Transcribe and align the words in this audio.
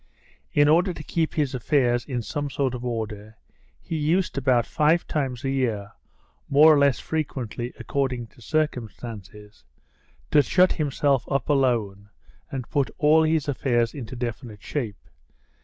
In 0.51 0.67
order 0.67 0.93
to 0.95 1.03
keep 1.03 1.35
his 1.35 1.53
affairs 1.53 2.05
in 2.05 2.23
some 2.23 2.49
sort 2.49 2.73
of 2.73 2.83
order, 2.83 3.37
he 3.79 3.95
used 3.97 4.35
about 4.35 4.65
five 4.65 5.05
times 5.05 5.43
a 5.43 5.51
year 5.51 5.91
(more 6.49 6.73
or 6.73 6.79
less 6.79 6.99
frequently, 6.99 7.71
according 7.77 8.25
to 8.29 8.41
circumstances) 8.41 9.63
to 10.31 10.41
shut 10.41 10.71
himself 10.71 11.31
up 11.31 11.49
alone 11.49 12.09
and 12.49 12.67
put 12.71 12.89
all 12.97 13.21
his 13.21 13.47
affairs 13.47 13.93
into 13.93 14.15
definite 14.15 14.63
shape. 14.63 15.07